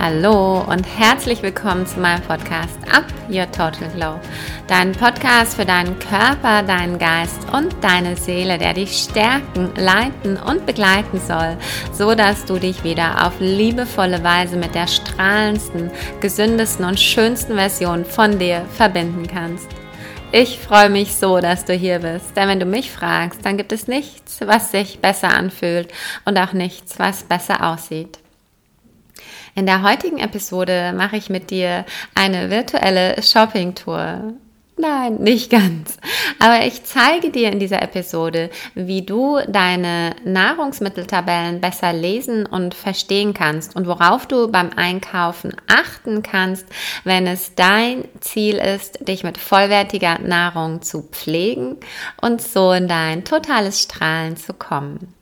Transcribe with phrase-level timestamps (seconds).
[0.00, 4.20] Hallo und herzlich willkommen zu meinem Podcast Up Your Total Glow.
[4.68, 10.66] Dein Podcast für deinen Körper, deinen Geist und deine Seele, der dich stärken, leiten und
[10.66, 11.56] begleiten soll,
[11.92, 18.04] so dass du dich wieder auf liebevolle Weise mit der strahlendsten, gesündesten und schönsten Version
[18.04, 19.66] von dir verbinden kannst.
[20.30, 23.72] Ich freue mich so, dass du hier bist, denn wenn du mich fragst, dann gibt
[23.72, 25.90] es nichts, was sich besser anfühlt
[26.24, 28.20] und auch nichts, was besser aussieht.
[29.54, 31.84] In der heutigen Episode mache ich mit dir
[32.14, 34.34] eine virtuelle Shopping-Tour.
[34.78, 35.96] Nein, nicht ganz.
[36.38, 43.34] Aber ich zeige dir in dieser Episode, wie du deine Nahrungsmitteltabellen besser lesen und verstehen
[43.34, 46.66] kannst und worauf du beim Einkaufen achten kannst,
[47.02, 51.78] wenn es dein Ziel ist, dich mit vollwertiger Nahrung zu pflegen
[52.20, 55.12] und so in dein totales Strahlen zu kommen.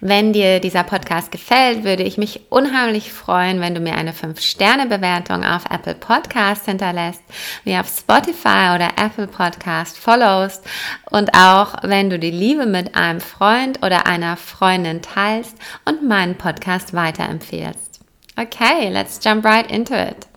[0.00, 5.42] Wenn dir dieser Podcast gefällt, würde ich mich unheimlich freuen, wenn du mir eine 5-Sterne-Bewertung
[5.44, 7.22] auf Apple Podcast hinterlässt,
[7.64, 10.64] mir auf Spotify oder Apple Podcast followst
[11.10, 16.36] und auch wenn du die Liebe mit einem Freund oder einer Freundin teilst und meinen
[16.36, 18.00] Podcast weiterempfehlst.
[18.36, 20.28] Okay, let's jump right into it.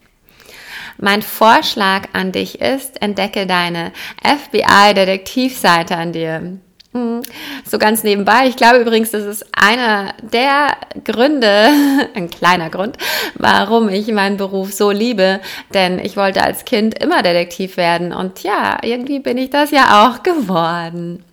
[0.97, 3.91] Mein Vorschlag an dich ist, entdecke deine
[4.23, 6.59] FBI-Detektivseite an dir.
[6.93, 7.21] Mhm.
[7.65, 8.47] So ganz nebenbei.
[8.47, 10.75] Ich glaube übrigens, das ist einer der
[11.05, 11.69] Gründe,
[12.15, 12.97] ein kleiner Grund,
[13.35, 15.39] warum ich meinen Beruf so liebe.
[15.73, 18.11] Denn ich wollte als Kind immer Detektiv werden.
[18.11, 21.23] Und ja, irgendwie bin ich das ja auch geworden.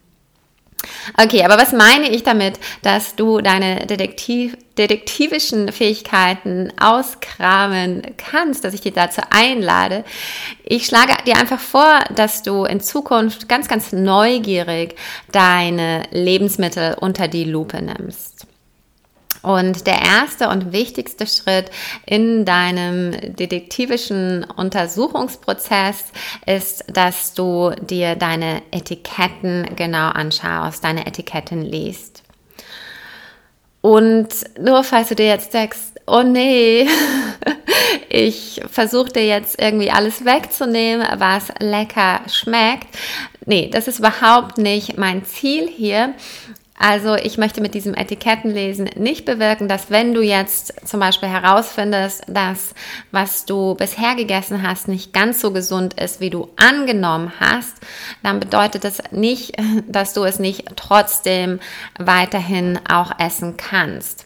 [1.17, 8.75] Okay, aber was meine ich damit, dass du deine Detektiv, detektivischen Fähigkeiten auskramen kannst, dass
[8.75, 10.05] ich dich dazu einlade?
[10.65, 14.95] Ich schlage dir einfach vor, dass du in Zukunft ganz, ganz neugierig
[15.33, 18.38] deine Lebensmittel unter die Lupe nimmst.
[19.49, 21.71] Und der erste und wichtigste Schritt
[22.05, 26.13] in deinem detektivischen Untersuchungsprozess
[26.45, 32.25] ist, dass du dir deine Etiketten genau anschaust, deine Etiketten liest.
[33.81, 34.29] Und
[34.61, 36.87] nur falls du dir jetzt denkst, oh nee,
[38.11, 42.89] ich versuche dir jetzt irgendwie alles wegzunehmen, was lecker schmeckt.
[43.47, 46.13] Nee, das ist überhaupt nicht mein Ziel hier.
[46.79, 52.23] Also ich möchte mit diesem Etikettenlesen nicht bewirken, dass wenn du jetzt zum Beispiel herausfindest,
[52.29, 52.73] dass
[53.11, 57.75] was du bisher gegessen hast nicht ganz so gesund ist, wie du angenommen hast,
[58.23, 59.57] dann bedeutet das nicht,
[59.89, 61.59] dass du es nicht trotzdem
[61.99, 64.25] weiterhin auch essen kannst.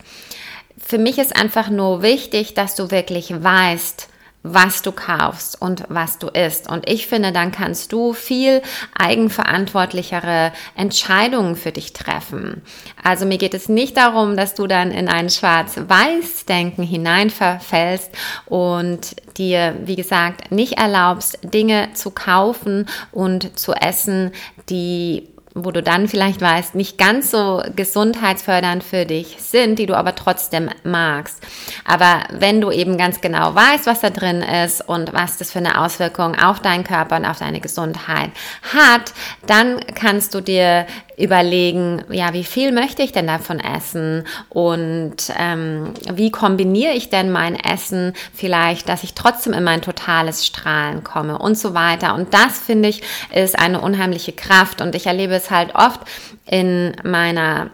[0.78, 4.08] Für mich ist einfach nur wichtig, dass du wirklich weißt,
[4.42, 6.68] was du kaufst und was du isst.
[6.68, 8.62] Und ich finde, dann kannst du viel
[8.98, 12.62] eigenverantwortlichere Entscheidungen für dich treffen.
[13.02, 18.10] Also mir geht es nicht darum, dass du dann in ein Schwarz-Weiß-Denken hineinverfällst
[18.46, 24.32] und dir, wie gesagt, nicht erlaubst, Dinge zu kaufen und zu essen,
[24.68, 29.96] die wo du dann vielleicht weißt, nicht ganz so gesundheitsfördernd für dich sind, die du
[29.96, 31.42] aber trotzdem magst.
[31.84, 35.58] Aber wenn du eben ganz genau weißt, was da drin ist und was das für
[35.58, 38.30] eine Auswirkung auf deinen Körper und auf deine Gesundheit
[38.74, 39.12] hat,
[39.46, 40.86] dann kannst du dir
[41.16, 47.30] überlegen, ja, wie viel möchte ich denn davon essen und ähm, wie kombiniere ich denn
[47.30, 52.14] mein Essen vielleicht, dass ich trotzdem in mein totales Strahlen komme und so weiter.
[52.14, 53.02] Und das finde ich
[53.34, 56.00] ist eine unheimliche Kraft und ich erlebe es halt oft
[56.46, 57.70] in meiner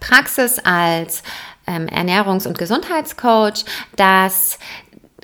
[0.00, 1.22] Praxis als
[1.66, 3.64] ähm, Ernährungs- und Gesundheitscoach,
[3.96, 4.58] dass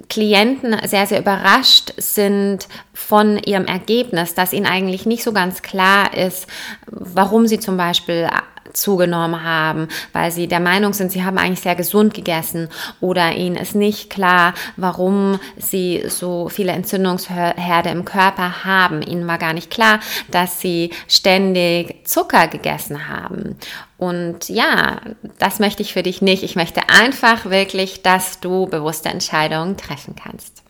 [0.08, 6.16] Klienten sehr, sehr überrascht sind von ihrem Ergebnis, dass ihnen eigentlich nicht so ganz klar
[6.16, 6.46] ist,
[6.86, 8.28] warum sie zum Beispiel
[8.72, 12.68] zugenommen haben, weil sie der Meinung sind, sie haben eigentlich sehr gesund gegessen
[13.00, 19.02] oder ihnen ist nicht klar, warum sie so viele Entzündungsherde im Körper haben.
[19.02, 23.56] Ihnen war gar nicht klar, dass sie ständig Zucker gegessen haben.
[23.96, 25.00] Und ja,
[25.38, 26.42] das möchte ich für dich nicht.
[26.44, 30.62] Ich möchte einfach wirklich, dass du bewusste Entscheidungen treffen kannst.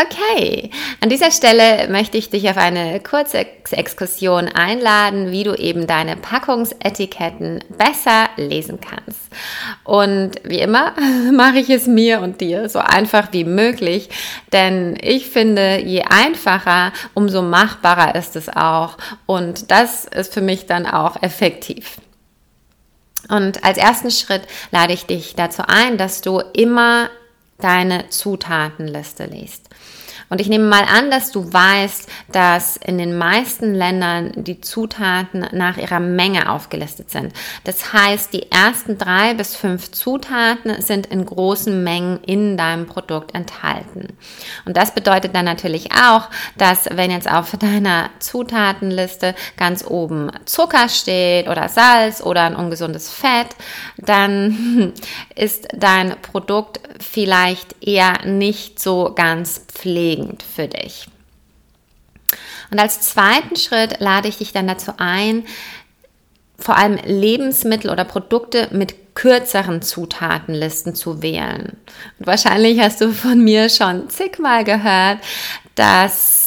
[0.00, 0.70] Okay,
[1.00, 6.16] an dieser Stelle möchte ich dich auf eine kurze Exkursion einladen, wie du eben deine
[6.16, 9.20] Packungsetiketten besser lesen kannst.
[9.84, 10.94] Und wie immer
[11.32, 14.08] mache ich es mir und dir so einfach wie möglich,
[14.52, 18.96] denn ich finde, je einfacher, umso machbarer ist es auch.
[19.26, 21.98] Und das ist für mich dann auch effektiv.
[23.28, 27.10] Und als ersten Schritt lade ich dich dazu ein, dass du immer
[27.60, 29.68] deine Zutatenliste liest.
[30.30, 35.44] Und ich nehme mal an, dass du weißt, dass in den meisten Ländern die Zutaten
[35.50, 37.32] nach ihrer Menge aufgelistet sind.
[37.64, 43.34] Das heißt, die ersten drei bis fünf Zutaten sind in großen Mengen in deinem Produkt
[43.34, 44.16] enthalten.
[44.66, 50.88] Und das bedeutet dann natürlich auch, dass wenn jetzt auf deiner Zutatenliste ganz oben Zucker
[50.88, 53.48] steht oder Salz oder ein ungesundes Fett,
[53.96, 54.92] dann
[55.34, 60.19] ist dein Produkt vielleicht eher nicht so ganz pflegend
[60.54, 61.08] für dich.
[62.70, 65.44] Und als zweiten Schritt lade ich dich dann dazu ein,
[66.58, 71.76] vor allem Lebensmittel oder Produkte mit kürzeren Zutatenlisten zu wählen.
[72.18, 75.18] Und wahrscheinlich hast du von mir schon zigmal gehört,
[75.74, 76.39] dass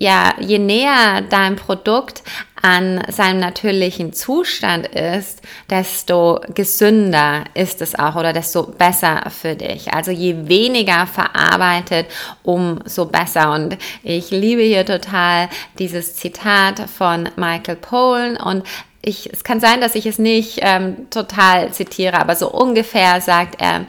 [0.00, 2.22] ja, je näher dein Produkt
[2.62, 9.92] an seinem natürlichen Zustand ist, desto gesünder ist es auch oder desto besser für dich.
[9.92, 12.06] Also je weniger verarbeitet,
[12.42, 13.52] umso besser.
[13.52, 15.48] Und ich liebe hier total
[15.78, 18.64] dieses Zitat von Michael Pollan und
[19.02, 23.60] ich, es kann sein, dass ich es nicht ähm, total zitiere, aber so ungefähr sagt
[23.60, 23.86] er,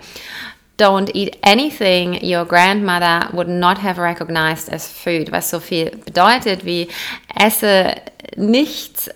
[0.80, 6.64] Don't eat anything your grandmother would not have recognized as food, was so viel bedeutet
[6.64, 6.88] wie
[7.36, 7.96] esse
[8.38, 9.10] nichts,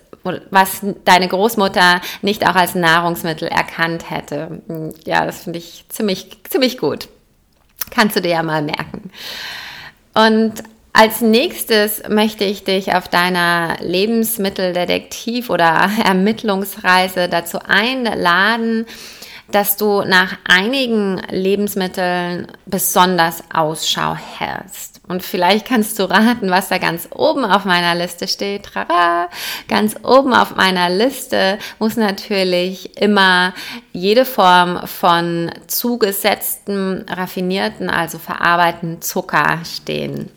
[0.50, 4.62] was deine Großmutter nicht auch als Nahrungsmittel erkannt hätte.
[5.06, 7.08] Ja, das finde ich ziemlich, ziemlich gut.
[7.90, 9.10] Kannst du dir ja mal merken.
[10.14, 10.62] Und
[10.92, 18.86] als nächstes möchte ich dich auf deiner Lebensmitteldetektiv- oder Ermittlungsreise dazu einladen,
[19.50, 25.00] dass du nach einigen Lebensmitteln besonders Ausschau hältst.
[25.06, 28.64] Und vielleicht kannst du raten, was da ganz oben auf meiner Liste steht.
[28.64, 29.28] Trara!
[29.68, 33.52] Ganz oben auf meiner Liste muss natürlich immer
[33.92, 40.30] jede Form von zugesetzten, raffinierten, also verarbeiteten Zucker stehen.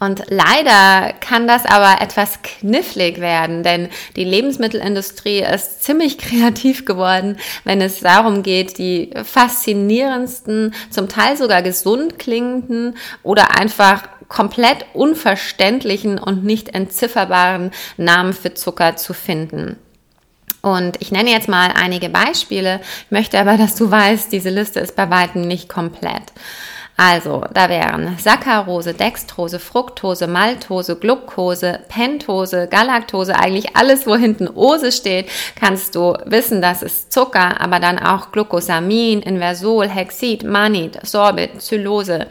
[0.00, 7.36] Und leider kann das aber etwas knifflig werden, denn die Lebensmittelindustrie ist ziemlich kreativ geworden,
[7.64, 16.18] wenn es darum geht, die faszinierendsten, zum Teil sogar gesund klingenden oder einfach komplett unverständlichen
[16.18, 19.76] und nicht entzifferbaren Namen für Zucker zu finden.
[20.60, 24.96] Und ich nenne jetzt mal einige Beispiele, möchte aber, dass du weißt, diese Liste ist
[24.96, 26.32] bei weitem nicht komplett.
[27.00, 34.90] Also, da wären Saccharose, Dextrose, Fructose, Maltose, Glucose, Pentose, Galaktose, eigentlich alles, wo hinten Ose
[34.90, 41.58] steht, kannst du wissen, das ist Zucker, aber dann auch Glucosamin, Inversol, Hexid, Manit, Sorbit,
[41.58, 42.26] Xylose.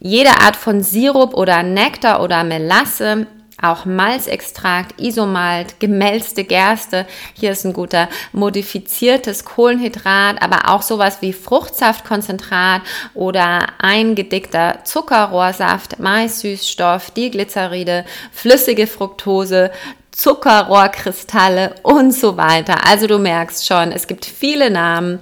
[0.00, 3.28] Jede Art von Sirup oder Nektar oder Melasse
[3.60, 7.06] auch Malzextrakt, Isomalt, gemälzte Gerste.
[7.34, 12.82] Hier ist ein guter modifiziertes Kohlenhydrat, aber auch sowas wie Fruchtsaftkonzentrat
[13.14, 19.70] oder eingedickter Zuckerrohrsaft, Maissüßstoff, Diglyceride, flüssige Fructose,
[20.12, 22.86] Zuckerrohrkristalle und so weiter.
[22.86, 25.18] Also du merkst schon, es gibt viele Namen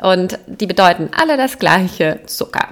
[0.00, 2.68] und die bedeuten alle das gleiche Zucker.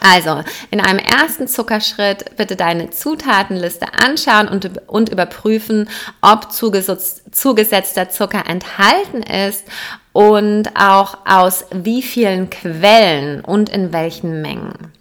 [0.00, 5.88] Also, in einem ersten Zuckerschritt bitte deine Zutatenliste anschauen und, und überprüfen,
[6.20, 9.64] ob zugesetzter Zucker enthalten ist
[10.12, 14.92] und auch aus wie vielen Quellen und in welchen Mengen.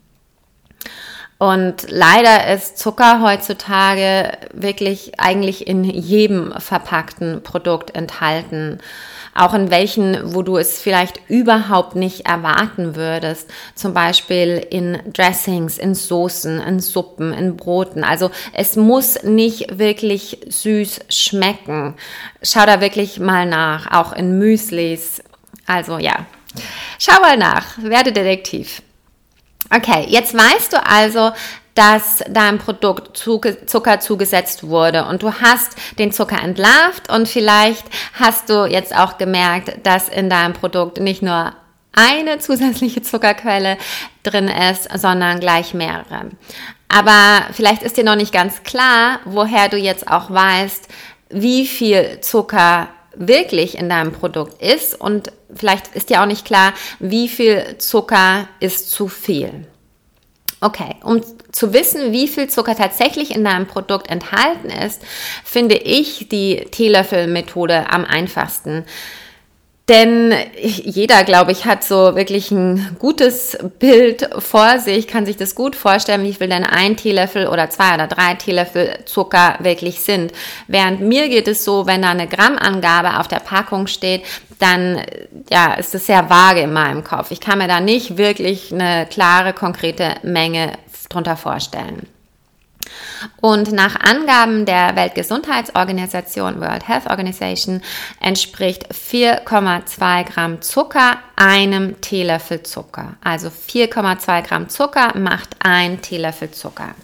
[1.44, 8.80] Und leider ist Zucker heutzutage wirklich eigentlich in jedem verpackten Produkt enthalten
[9.36, 13.50] auch in welchen, wo du es vielleicht überhaupt nicht erwarten würdest.
[13.74, 18.04] Zum Beispiel in Dressings, in Soßen, in Suppen, in Broten.
[18.04, 21.96] Also es muss nicht wirklich süß schmecken.
[22.44, 25.24] Schau da wirklich mal nach, auch in Müslis.
[25.66, 26.28] Also ja,
[27.00, 28.84] schau mal nach, werde Detektiv.
[29.70, 31.32] Okay, jetzt weißt du also,
[31.76, 38.50] dass deinem Produkt Zucker zugesetzt wurde und du hast den Zucker entlarvt und vielleicht hast
[38.50, 41.54] du jetzt auch gemerkt, dass in deinem Produkt nicht nur
[41.96, 43.78] eine zusätzliche Zuckerquelle
[44.24, 46.32] drin ist, sondern gleich mehrere.
[46.90, 50.88] Aber vielleicht ist dir noch nicht ganz klar, woher du jetzt auch weißt,
[51.30, 56.74] wie viel Zucker wirklich in deinem Produkt ist und vielleicht ist dir auch nicht klar,
[57.00, 59.68] wie viel Zucker ist zu viel.
[60.62, 65.02] Okay, um zu wissen, wie viel Zucker tatsächlich in deinem Produkt enthalten ist,
[65.44, 68.86] finde ich die Teelöffelmethode am einfachsten.
[69.90, 75.56] Denn jeder, glaube ich, hat so wirklich ein gutes Bild vor sich, kann sich das
[75.56, 80.32] gut vorstellen, wie viel denn ein Teelöffel oder zwei oder drei Teelöffel Zucker wirklich sind.
[80.68, 84.24] Während mir geht es so, wenn da eine Grammangabe auf der Packung steht,
[84.60, 85.02] dann
[85.50, 87.32] ja, ist es sehr vage in meinem Kopf.
[87.32, 90.78] Ich kann mir da nicht wirklich eine klare, konkrete Menge
[91.10, 92.08] drunter vorstellen.
[93.42, 97.82] Und nach Angaben der Weltgesundheitsorganisation, World Health Organization,
[98.20, 103.16] entspricht 4,2 Gramm Zucker einem Teelöffel Zucker.
[103.24, 106.96] Also 4,2 Gramm Zucker macht ein Teelöffel Zucker.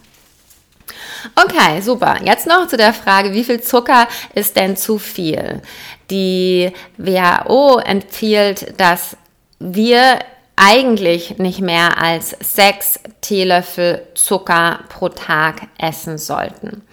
[1.35, 2.17] Okay, super.
[2.23, 5.61] Jetzt noch zu der Frage, wie viel Zucker ist denn zu viel?
[6.09, 9.17] Die WHO empfiehlt, dass
[9.59, 10.19] wir
[10.61, 16.83] eigentlich nicht mehr als sechs Teelöffel Zucker pro Tag essen sollten.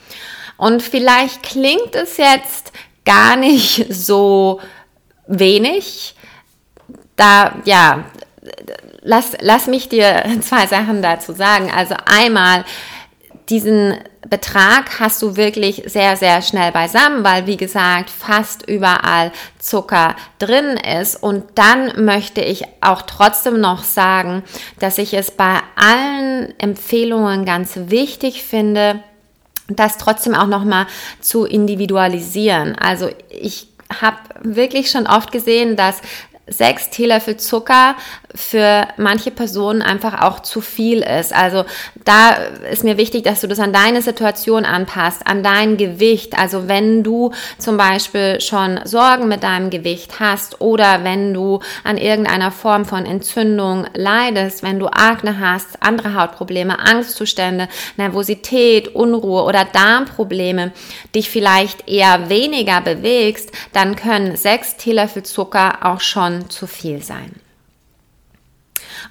[0.57, 2.73] Und vielleicht klingt es jetzt
[3.05, 4.61] gar nicht so
[5.27, 6.15] wenig.
[7.17, 8.05] Da, ja,
[9.03, 11.71] lass, lass mich dir zwei Sachen dazu sagen.
[11.75, 12.65] Also einmal,
[13.49, 13.95] diesen
[14.29, 20.77] Betrag hast du wirklich sehr, sehr schnell beisammen, weil, wie gesagt, fast überall Zucker drin
[20.77, 21.23] ist.
[21.23, 24.43] Und dann möchte ich auch trotzdem noch sagen,
[24.81, 29.01] dass ich es bei allen Empfehlungen ganz wichtig finde,
[29.69, 30.87] das trotzdem auch nochmal
[31.21, 32.77] zu individualisieren.
[32.77, 33.69] Also ich
[34.01, 36.01] habe wirklich schon oft gesehen, dass
[36.49, 37.97] sechs Teelöffel Zucker
[38.37, 41.35] für manche Personen einfach auch zu viel ist.
[41.35, 41.65] Also
[42.05, 42.33] da
[42.71, 46.39] ist mir wichtig, dass du das an deine Situation anpasst, an dein Gewicht.
[46.39, 51.97] Also wenn du zum Beispiel schon Sorgen mit deinem Gewicht hast oder wenn du an
[51.99, 59.65] irgendeiner Form von Entzündung leidest, wenn du Akne hast, andere Hautprobleme, Angstzustände, Nervosität, Unruhe oder
[59.65, 60.73] Darmprobleme,
[61.15, 67.46] dich vielleicht eher weniger bewegst, dann können sechs Teelöffel Zucker auch schon zu viel sein.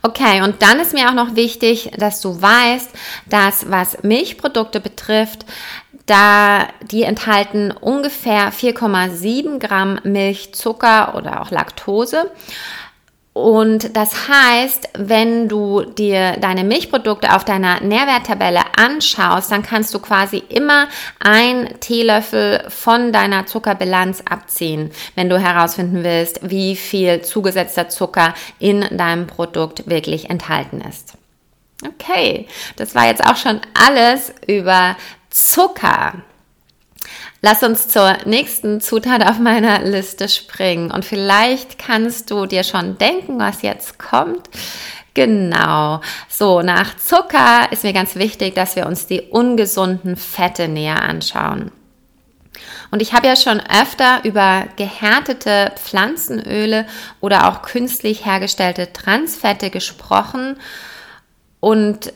[0.02, 2.90] Okay, und dann ist mir auch noch wichtig, dass du weißt,
[3.30, 5.46] dass was Milchprodukte betrifft,
[6.06, 12.32] da die enthalten ungefähr 4,7 Gramm Milchzucker oder auch Laktose.
[13.36, 20.00] Und das heißt, wenn du dir deine Milchprodukte auf deiner Nährwerttabelle anschaust, dann kannst du
[20.00, 20.88] quasi immer
[21.20, 28.86] ein Teelöffel von deiner Zuckerbilanz abziehen, wenn du herausfinden willst, wie viel zugesetzter Zucker in
[28.98, 31.16] deinem Produkt wirklich enthalten ist.
[31.86, 34.96] Okay, das war jetzt auch schon alles über
[35.30, 36.14] Zucker.
[37.48, 42.98] Lass uns zur nächsten Zutat auf meiner Liste springen und vielleicht kannst du dir schon
[42.98, 44.50] denken, was jetzt kommt.
[45.14, 46.02] Genau.
[46.28, 51.70] So, nach Zucker ist mir ganz wichtig, dass wir uns die ungesunden Fette näher anschauen.
[52.90, 56.88] Und ich habe ja schon öfter über gehärtete Pflanzenöle
[57.22, 60.58] oder auch künstlich hergestellte Transfette gesprochen.
[61.60, 62.12] Und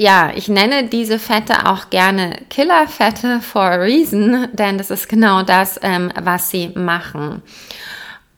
[0.00, 5.42] ja, ich nenne diese Fette auch gerne Killerfette for a reason, denn das ist genau
[5.42, 7.42] das, ähm, was sie machen.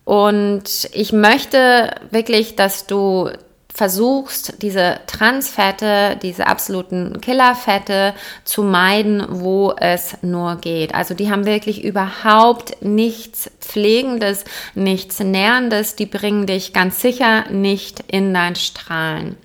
[0.04, 3.31] Und ich möchte wirklich, dass du
[3.73, 10.97] versuchst, diese Transfette, diese absoluten Killerfette zu meiden, wo es nur geht.
[10.97, 18.02] Also die haben wirklich überhaupt nichts Pflegendes, nichts Nährendes, die bringen dich ganz sicher nicht
[18.09, 19.37] in dein Strahlen.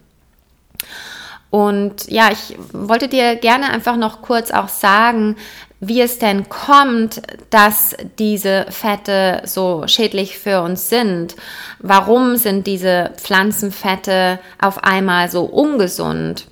[1.50, 5.38] Und ja, ich wollte dir gerne einfach noch kurz auch sagen,
[5.80, 11.36] wie es denn kommt, dass diese Fette so schädlich für uns sind.
[11.80, 16.48] Warum sind diese Pflanzenfette auf einmal so ungesund?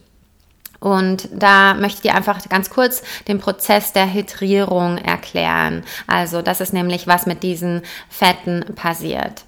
[0.79, 5.83] Und da möchte ich dir einfach ganz kurz den Prozess der Hydrierung erklären.
[6.05, 9.45] Also das ist nämlich, was mit diesen Fetten passiert.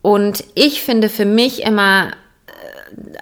[0.00, 2.12] Und ich finde für mich immer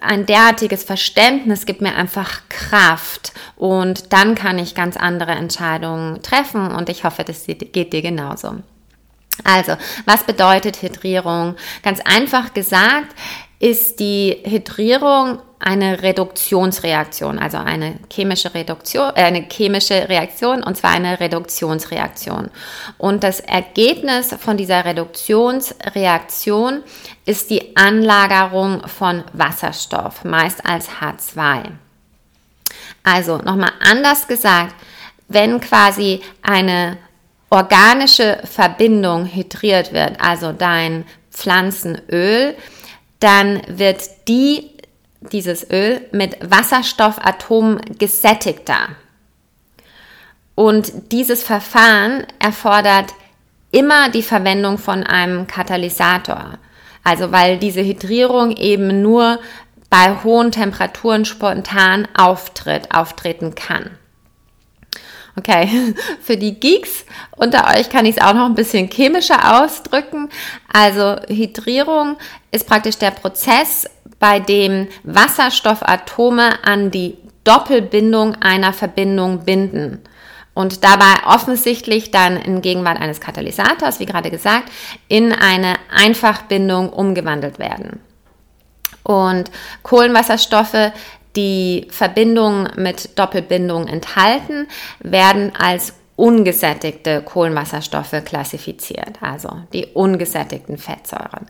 [0.00, 6.72] ein derartiges Verständnis gibt mir einfach Kraft und dann kann ich ganz andere Entscheidungen treffen
[6.72, 8.56] und ich hoffe, das geht dir genauso.
[9.44, 11.56] Also, was bedeutet Hydrierung?
[11.82, 13.14] Ganz einfach gesagt
[13.60, 20.92] ist die Hydrierung eine Reduktionsreaktion, also eine chemische Reduktion, äh, eine chemische Reaktion und zwar
[20.92, 22.50] eine Reduktionsreaktion.
[22.96, 26.82] Und das Ergebnis von dieser Reduktionsreaktion
[27.26, 31.64] ist die Anlagerung von Wasserstoff, meist als H2.
[33.04, 34.74] Also nochmal anders gesagt,
[35.28, 36.96] wenn quasi eine
[37.50, 42.56] organische Verbindung hydriert wird, also dein Pflanzenöl,
[43.20, 44.70] dann wird die,
[45.32, 48.88] dieses Öl mit Wasserstoffatomen gesättigter.
[50.54, 53.14] Und dieses Verfahren erfordert
[53.70, 56.58] immer die Verwendung von einem Katalysator.
[57.04, 59.38] Also weil diese Hydrierung eben nur
[59.88, 63.90] bei hohen Temperaturen spontan auftritt, auftreten kann.
[65.40, 67.06] Okay, für die Geeks
[67.36, 70.28] unter euch kann ich es auch noch ein bisschen chemischer ausdrücken.
[70.70, 72.16] Also Hydrierung
[72.50, 80.02] ist praktisch der Prozess, bei dem Wasserstoffatome an die Doppelbindung einer Verbindung binden
[80.52, 84.70] und dabei offensichtlich dann in Gegenwart eines Katalysators, wie gerade gesagt,
[85.08, 88.00] in eine Einfachbindung umgewandelt werden.
[89.04, 89.50] Und
[89.82, 90.92] Kohlenwasserstoffe,
[91.36, 94.66] die Verbindungen mit Doppelbindung enthalten,
[95.00, 101.46] werden als ungesättigte Kohlenwasserstoffe klassifiziert, also die ungesättigten Fettsäuren.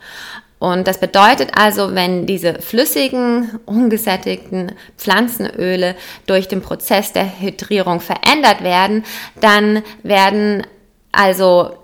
[0.61, 5.97] Und das bedeutet also, wenn diese flüssigen, ungesättigten Pflanzenöle
[6.27, 9.05] durch den Prozess der Hydrierung verändert werden,
[9.41, 10.67] dann werden
[11.13, 11.77] also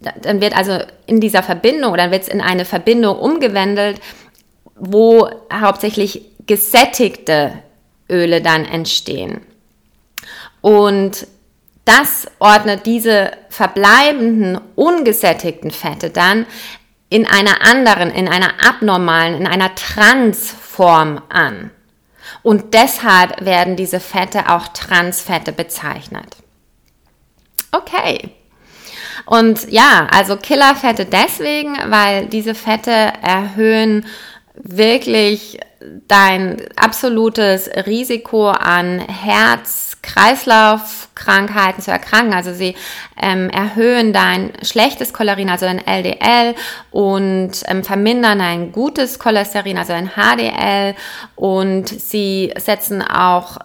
[0.00, 4.00] dann wird also in dieser Verbindung oder wird es in eine Verbindung umgewandelt,
[4.74, 7.62] wo hauptsächlich gesättigte
[8.10, 9.40] Öle dann entstehen.
[10.60, 11.26] Und
[11.86, 16.44] das ordnet diese verbleibenden ungesättigten Fette dann
[17.08, 21.70] in einer anderen, in einer abnormalen, in einer Transform an.
[22.42, 26.36] Und deshalb werden diese Fette auch Transfette bezeichnet.
[27.72, 28.28] Okay.
[29.24, 32.90] Und ja, also Killerfette deswegen, weil diese Fette
[33.22, 34.04] erhöhen
[34.62, 35.58] wirklich
[36.06, 42.32] dein absolutes Risiko an Herz-Kreislauf-Krankheiten zu erkranken.
[42.32, 42.76] Also sie
[43.20, 46.54] ähm, erhöhen dein schlechtes Cholesterin, also dein LDL
[46.92, 50.94] und ähm, vermindern dein gutes Cholesterin, also dein HDL
[51.34, 53.58] und sie setzen auch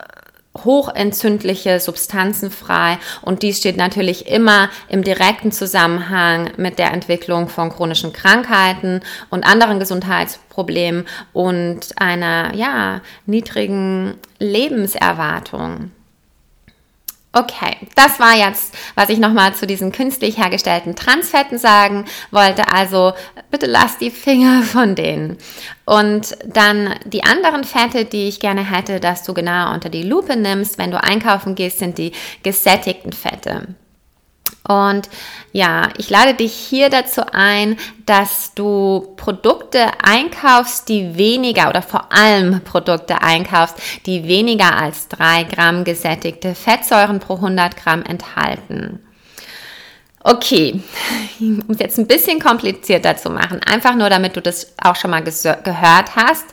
[0.65, 7.69] hochentzündliche Substanzen frei und dies steht natürlich immer im direkten Zusammenhang mit der Entwicklung von
[7.69, 15.91] chronischen Krankheiten und anderen Gesundheitsproblemen und einer ja niedrigen Lebenserwartung.
[17.37, 22.71] Okay, das war jetzt, was ich nochmal zu diesen künstlich hergestellten Transfetten sagen wollte.
[22.71, 23.13] Also
[23.51, 25.37] bitte lass die Finger von denen.
[25.85, 30.35] Und dann die anderen Fette, die ich gerne hätte, dass du genau unter die Lupe
[30.35, 33.67] nimmst, wenn du einkaufen gehst, sind die gesättigten Fette.
[34.67, 35.09] Und
[35.53, 42.11] ja, ich lade dich hier dazu ein, dass du Produkte einkaufst, die weniger oder vor
[42.11, 48.99] allem Produkte einkaufst, die weniger als drei Gramm gesättigte Fettsäuren pro 100 Gramm enthalten.
[50.19, 50.81] Okay,
[51.39, 55.11] um es jetzt ein bisschen komplizierter zu machen, einfach nur damit du das auch schon
[55.11, 56.45] mal gehört hast.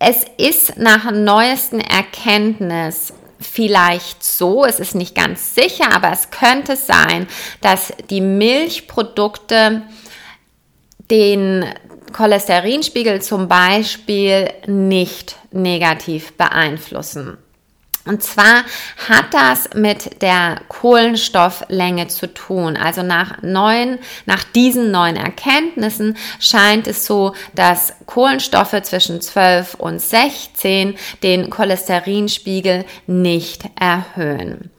[0.00, 3.12] Es ist nach neuesten Erkenntnis
[3.46, 7.26] vielleicht so, es ist nicht ganz sicher, aber es könnte sein,
[7.60, 9.82] dass die Milchprodukte
[11.10, 11.64] den
[12.12, 17.38] Cholesterinspiegel zum Beispiel nicht negativ beeinflussen.
[18.06, 18.64] Und zwar
[19.08, 22.76] hat das mit der Kohlenstofflänge zu tun.
[22.76, 30.02] Also nach neuen, nach diesen neuen Erkenntnissen scheint es so, dass Kohlenstoffe zwischen 12 und
[30.02, 34.70] 16 den Cholesterinspiegel nicht erhöhen.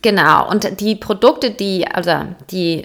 [0.00, 2.12] Genau, und die Produkte, die, also
[2.52, 2.84] die,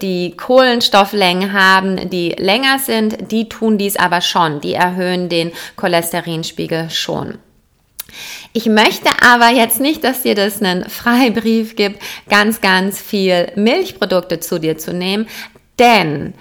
[0.00, 4.62] die Kohlenstofflängen haben, die länger sind, die tun dies aber schon.
[4.62, 7.38] Die erhöhen den Cholesterinspiegel schon.
[8.52, 14.40] Ich möchte aber jetzt nicht, dass dir das einen Freibrief gibt, ganz, ganz viel Milchprodukte
[14.40, 15.26] zu dir zu nehmen,
[15.78, 16.34] denn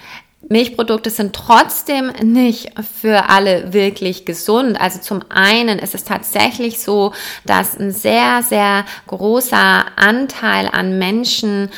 [0.49, 4.79] Milchprodukte sind trotzdem nicht für alle wirklich gesund.
[4.79, 7.13] Also zum einen ist es tatsächlich so,
[7.45, 11.69] dass ein sehr, sehr großer Anteil an Menschen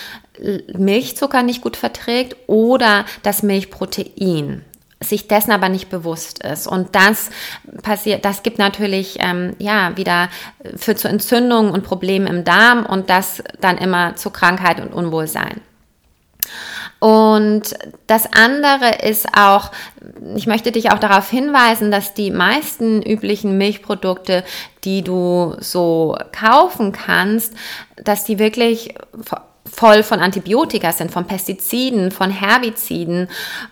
[0.75, 4.65] Milchzucker nicht gut verträgt oder das Milchprotein
[5.05, 6.67] sich dessen aber nicht bewusst ist.
[6.67, 7.29] Und das
[7.83, 10.29] passiert, das gibt natürlich ähm, ja wieder
[10.75, 15.61] für zu Entzündungen und Problemen im Darm und das dann immer zu Krankheit und Unwohlsein.
[16.99, 17.75] Und
[18.07, 19.71] das andere ist auch,
[20.35, 24.43] ich möchte dich auch darauf hinweisen, dass die meisten üblichen Milchprodukte,
[24.83, 27.53] die du so kaufen kannst,
[27.97, 28.95] dass die wirklich
[29.71, 33.27] voll von Antibiotika sind, von Pestiziden, von Herbiziden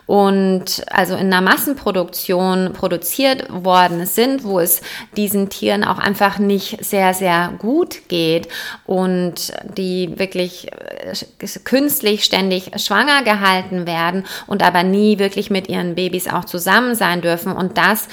[0.06, 4.82] und also in einer Massenproduktion produziert worden sind, wo es
[5.16, 8.48] diesen Tieren auch einfach nicht sehr, sehr gut geht
[8.86, 11.14] und die wirklich äh,
[11.64, 17.22] künstlich ständig schwanger gehalten werden und aber nie wirklich mit ihren Babys auch zusammen sein
[17.22, 18.08] dürfen und das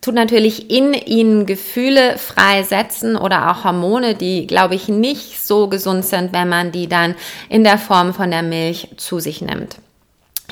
[0.00, 6.04] tut natürlich in ihnen Gefühle freisetzen oder auch Hormone, die, glaube ich, nicht so gesund
[6.04, 7.14] sind, wenn man die dann
[7.48, 9.76] in der Form von der Milch zu sich nimmt.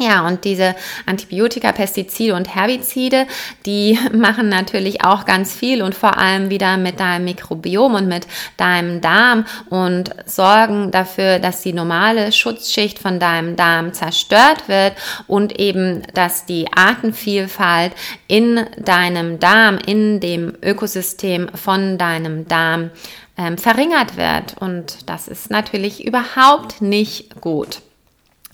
[0.00, 0.74] Ja, und diese
[1.06, 3.28] Antibiotika, Pestizide und Herbizide,
[3.64, 8.26] die machen natürlich auch ganz viel und vor allem wieder mit deinem Mikrobiom und mit
[8.56, 14.94] deinem Darm und sorgen dafür, dass die normale Schutzschicht von deinem Darm zerstört wird
[15.28, 17.92] und eben, dass die Artenvielfalt
[18.26, 22.90] in deinem Darm, in dem Ökosystem von deinem Darm
[23.38, 24.56] ähm, verringert wird.
[24.58, 27.80] Und das ist natürlich überhaupt nicht gut.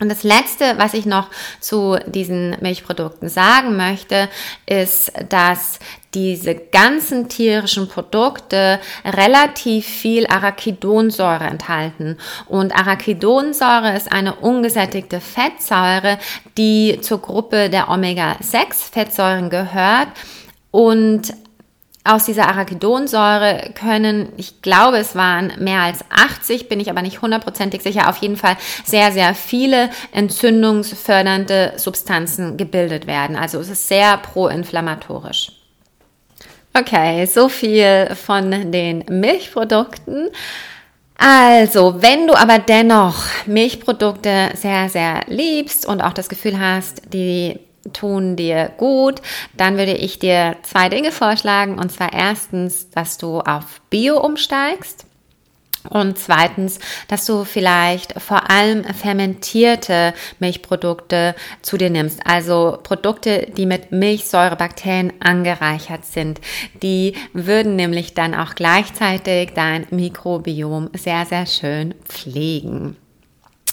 [0.00, 1.28] Und das Letzte, was ich noch
[1.60, 4.28] zu diesen Milchprodukten sagen möchte,
[4.66, 5.78] ist, dass
[6.14, 12.16] diese ganzen tierischen Produkte relativ viel Arachidonsäure enthalten.
[12.46, 16.18] Und Arachidonsäure ist eine ungesättigte Fettsäure,
[16.56, 20.08] die zur Gruppe der Omega-6-Fettsäuren gehört.
[20.70, 21.34] Und
[22.04, 27.20] aus dieser Arachidonsäure können, ich glaube, es waren mehr als 80, bin ich aber nicht
[27.20, 33.36] hundertprozentig sicher, auf jeden Fall sehr, sehr viele entzündungsfördernde Substanzen gebildet werden.
[33.36, 35.52] Also es ist sehr proinflammatorisch.
[36.72, 40.28] Okay, so viel von den Milchprodukten.
[41.18, 47.60] Also, wenn du aber dennoch Milchprodukte sehr, sehr liebst und auch das Gefühl hast, die
[47.92, 49.22] tun dir gut,
[49.56, 51.78] dann würde ich dir zwei Dinge vorschlagen.
[51.78, 55.06] Und zwar erstens, dass du auf Bio umsteigst.
[55.88, 62.20] Und zweitens, dass du vielleicht vor allem fermentierte Milchprodukte zu dir nimmst.
[62.26, 66.40] Also Produkte, die mit Milchsäurebakterien angereichert sind.
[66.82, 72.96] Die würden nämlich dann auch gleichzeitig dein Mikrobiom sehr, sehr schön pflegen.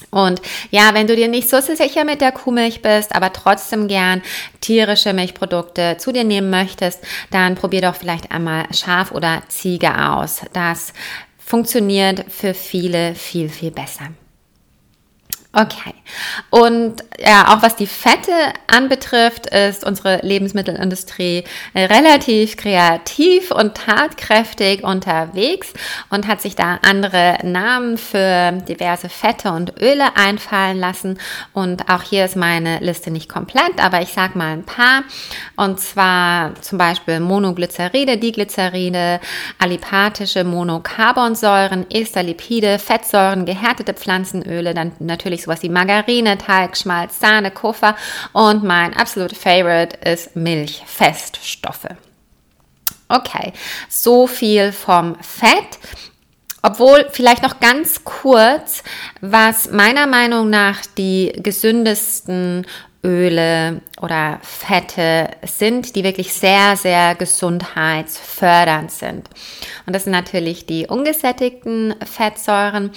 [0.09, 0.41] Und
[0.71, 4.21] ja, wenn du dir nicht so sicher mit der Kuhmilch bist, aber trotzdem gern
[4.61, 10.41] tierische Milchprodukte zu dir nehmen möchtest, dann probier doch vielleicht einmal Schaf oder Ziege aus.
[10.53, 10.93] Das
[11.37, 14.09] funktioniert für viele viel, viel besser.
[15.59, 15.95] Okay.
[16.51, 18.31] Und ja, auch was die Fette
[18.67, 25.73] anbetrifft, ist unsere Lebensmittelindustrie relativ kreativ und tatkräftig unterwegs
[26.11, 31.17] und hat sich da andere Namen für diverse Fette und Öle einfallen lassen.
[31.53, 35.05] Und auch hier ist meine Liste nicht komplett, aber ich sag mal ein paar.
[35.55, 39.19] Und zwar zum Beispiel Monoglyceride, Diglyceride,
[39.57, 47.95] alipathische Monocarbonsäuren, Esterlipide, Fettsäuren, gehärtete Pflanzenöle, dann natürlich sowas wie Margarine, Teig, Schmalz, Sahne, Kupfer
[48.33, 51.87] und mein absolute Favorite ist Milchfeststoffe.
[53.07, 53.53] Okay,
[53.87, 55.79] so viel vom Fett.
[56.61, 58.83] Obwohl vielleicht noch ganz kurz,
[59.21, 62.65] was meiner Meinung nach die gesündesten
[63.07, 69.29] Öle oder Fette sind, die wirklich sehr, sehr gesundheitsfördernd sind.
[69.85, 72.91] Und das sind natürlich die ungesättigten Fettsäuren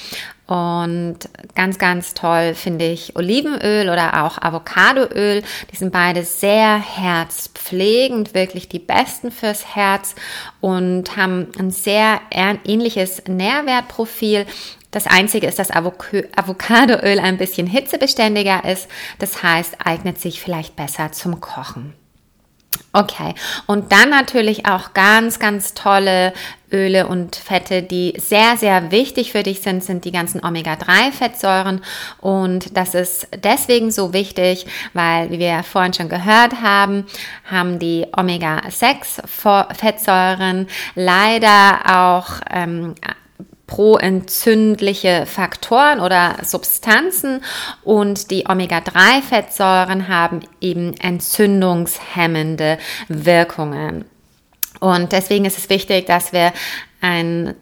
[0.51, 1.17] und
[1.55, 5.45] ganz, ganz toll finde ich Olivenöl oder auch Avocadoöl.
[5.71, 10.17] Die sind beide sehr herzpflegend, wirklich die besten fürs Herz
[10.61, 14.45] und haben ein sehr ähnliches Nährwertprofil.
[14.91, 18.89] Das Einzige ist, dass Avocadoöl ein bisschen hitzebeständiger ist.
[19.19, 21.95] Das heißt, eignet sich vielleicht besser zum Kochen.
[22.93, 23.35] Okay,
[23.67, 26.33] und dann natürlich auch ganz, ganz tolle
[26.73, 31.85] Öle und Fette, die sehr, sehr wichtig für dich sind, sind die ganzen Omega-3-Fettsäuren.
[32.19, 37.07] Und das ist deswegen so wichtig, weil, wie wir vorhin schon gehört haben,
[37.45, 42.97] haben die Omega-6-Fettsäuren leider auch ähm,
[43.71, 47.43] proentzündliche Faktoren oder Substanzen
[47.85, 52.79] und die Omega-3-Fettsäuren haben eben entzündungshemmende
[53.09, 54.07] Wirkungen.
[54.81, 56.53] Und deswegen ist es wichtig, dass wir
[57.01, 57.55] ein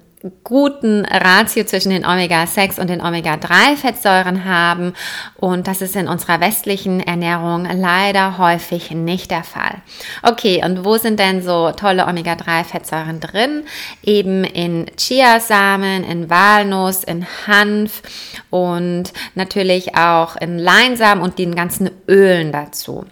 [0.43, 4.95] guten Ratio zwischen den Omega-6 und den Omega-3-Fettsäuren haben.
[5.37, 9.83] Und das ist in unserer westlichen Ernährung leider häufig nicht der Fall.
[10.23, 13.65] Okay, und wo sind denn so tolle Omega-3-Fettsäuren drin?
[14.03, 18.03] Eben in Chiasamen, in Walnuss, in Hanf
[18.51, 23.07] und natürlich auch in Leinsamen und den ganzen Ölen dazu.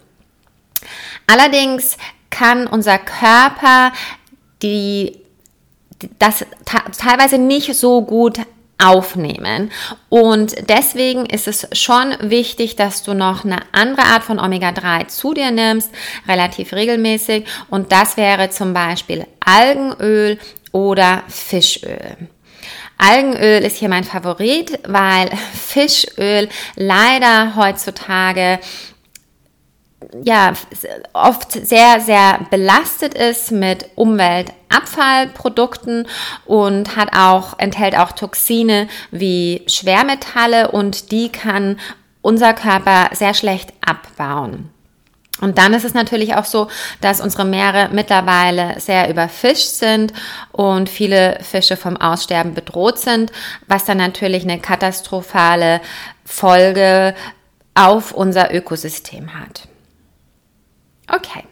[1.25, 1.97] Allerdings
[2.29, 3.91] kann unser Körper
[4.61, 5.26] die
[6.19, 8.39] das teilweise nicht so gut
[8.77, 9.71] aufnehmen.
[10.09, 15.33] Und deswegen ist es schon wichtig, dass du noch eine andere Art von Omega-3 zu
[15.33, 15.89] dir nimmst,
[16.27, 17.45] relativ regelmäßig.
[17.69, 20.37] Und das wäre zum Beispiel Algenöl
[20.71, 22.17] oder Fischöl.
[22.99, 28.59] Algenöl ist hier mein Favorit, weil Fischöl leider heutzutage
[30.23, 30.53] ja
[31.13, 36.07] oft sehr, sehr belastet ist mit Umweltabfallprodukten
[36.45, 41.79] und hat auch, enthält auch Toxine wie Schwermetalle und die kann
[42.21, 44.69] unser Körper sehr schlecht abbauen.
[45.39, 46.67] Und dann ist es natürlich auch so,
[46.99, 50.11] dass unsere Meere mittlerweile sehr überfischt sind
[50.51, 53.31] und viele Fische vom Aussterben bedroht sind,
[53.67, 55.79] was dann natürlich eine katastrophale
[56.25, 57.13] Folge
[57.75, 59.67] auf unser Ökosystem hat.
[61.11, 61.43] Okay.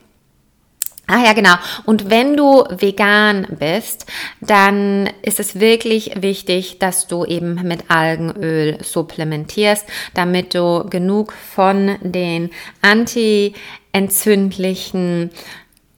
[1.08, 1.54] Ah ja, genau.
[1.86, 4.08] Und wenn du vegan bist,
[4.41, 11.98] dann ist es wirklich wichtig, dass du eben mit Algenöl supplementierst, damit du genug von
[12.02, 12.50] den
[12.82, 15.30] anti-entzündlichen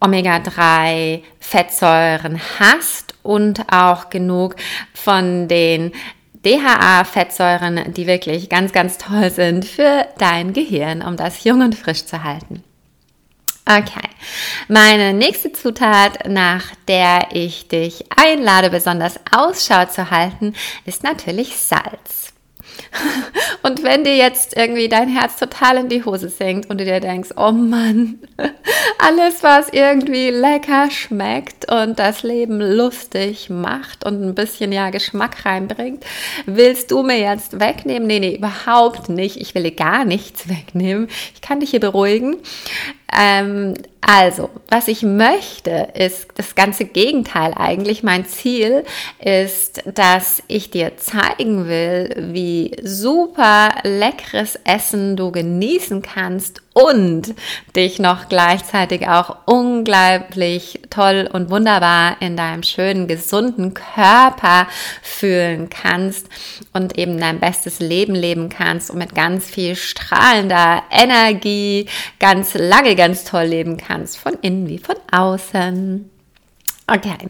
[0.01, 4.57] Omega-3 Fettsäuren hast und auch genug
[4.93, 5.93] von den
[6.45, 12.05] DHA-Fettsäuren, die wirklich ganz, ganz toll sind für dein Gehirn, um das jung und frisch
[12.05, 12.61] zu halten.
[13.67, 14.07] Okay.
[14.69, 20.53] Meine nächste Zutat, nach der ich dich einlade, besonders Ausschau zu halten,
[20.85, 22.27] ist natürlich Salz.
[23.63, 26.99] Und wenn dir jetzt irgendwie dein Herz total in die Hose sinkt und du dir
[26.99, 28.19] denkst, oh Mann,
[28.99, 35.45] alles, was irgendwie lecker schmeckt und das Leben lustig macht und ein bisschen ja Geschmack
[35.45, 36.05] reinbringt,
[36.45, 38.07] willst du mir jetzt wegnehmen?
[38.07, 39.37] Nee, nee, überhaupt nicht.
[39.37, 41.07] Ich will dir gar nichts wegnehmen.
[41.33, 42.37] Ich kann dich hier beruhigen.
[43.15, 48.03] Ähm, also, was ich möchte, ist das ganze Gegenteil eigentlich.
[48.03, 48.85] Mein Ziel
[49.19, 57.33] ist, dass ich dir zeigen will, wie super leckeres Essen du genießen kannst und
[57.75, 64.67] dich noch gleichzeitig auch unglaublich toll und wunderbar in deinem schönen, gesunden Körper
[65.01, 66.27] fühlen kannst
[66.73, 71.87] und eben dein bestes Leben leben kannst und mit ganz viel strahlender Energie
[72.19, 76.09] ganz lange ganz toll leben kannst, von innen wie von außen.
[76.85, 77.29] Okay.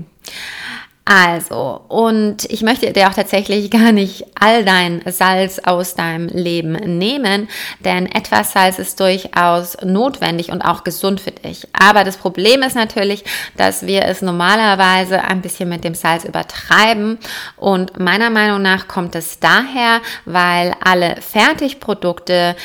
[1.10, 6.74] Also, und ich möchte dir auch tatsächlich gar nicht all dein Salz aus deinem Leben
[6.98, 7.48] nehmen,
[7.80, 11.66] denn etwas Salz ist durchaus notwendig und auch gesund für dich.
[11.72, 13.24] Aber das Problem ist natürlich,
[13.56, 17.20] dass wir es normalerweise ein bisschen mit dem Salz übertreiben
[17.56, 22.58] und meiner Meinung nach kommt es daher, weil alle Fertigprodukte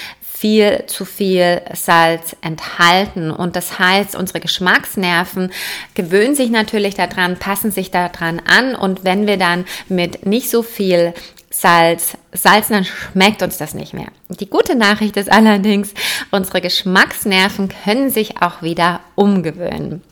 [0.43, 3.31] viel zu viel Salz enthalten.
[3.31, 5.53] Und das heißt, unsere Geschmacksnerven
[5.95, 8.75] gewöhnen sich natürlich daran, passen sich daran an.
[8.75, 11.15] Und wenn wir dann mit nicht so viel
[11.49, 14.09] Salz salzen, dann schmeckt uns das nicht mehr.
[14.31, 15.95] Die gute Nachricht ist allerdings,
[16.33, 20.03] unsere Geschmacksnerven können sich auch wieder umgewöhnen.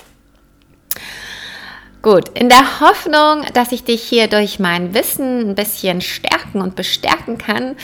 [2.02, 6.74] Gut, in der Hoffnung, dass ich dich hier durch mein Wissen ein bisschen stärken und
[6.74, 7.76] bestärken kann,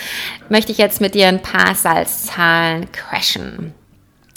[0.48, 3.74] möchte ich jetzt mit dir ein paar Salzzahlen crashen.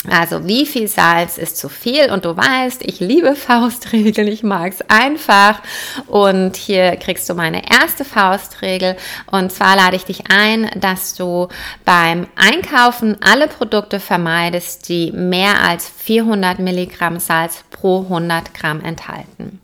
[0.07, 2.09] Also wie viel Salz ist zu viel?
[2.11, 5.61] Und du weißt, ich liebe Faustregeln, ich mag es einfach.
[6.07, 8.95] Und hier kriegst du meine erste Faustregel.
[9.29, 11.49] Und zwar lade ich dich ein, dass du
[11.83, 19.59] beim Einkaufen alle Produkte vermeidest, die mehr als 400 Milligramm Salz pro 100 Gramm enthalten.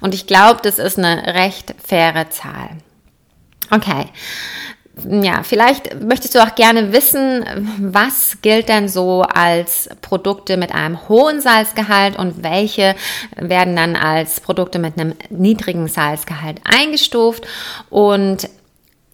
[0.00, 2.70] Und ich glaube, das ist eine recht faire Zahl.
[3.70, 4.06] Okay.
[5.04, 7.44] Ja, vielleicht möchtest du auch gerne wissen,
[7.78, 12.94] was gilt denn so als Produkte mit einem hohen Salzgehalt und welche
[13.36, 17.46] werden dann als Produkte mit einem niedrigen Salzgehalt eingestuft.
[17.90, 18.48] Und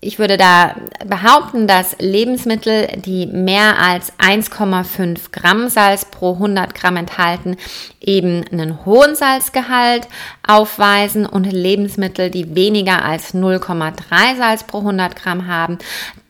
[0.05, 0.75] ich würde da
[1.07, 7.57] behaupten, dass Lebensmittel, die mehr als 1,5 Gramm Salz pro 100 Gramm enthalten,
[8.01, 10.09] eben einen hohen Salzgehalt
[10.47, 15.79] aufweisen und Lebensmittel, die weniger als 0,3 Salz pro 100 Gramm haben,